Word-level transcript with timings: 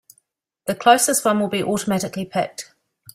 The 0.65 0.73
closest 0.73 1.23
one 1.25 1.39
will 1.39 1.47
be 1.47 1.61
automatically 1.63 2.25
picked. 2.25 2.73